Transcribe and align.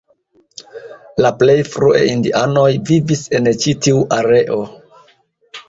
La 1.25 1.31
plej 1.41 1.57
frue 1.73 2.01
indianoj 2.15 2.65
vivis 2.89 3.23
en 3.41 3.53
ĉi 3.61 3.77
tiu 3.85 4.03
areo. 4.21 4.61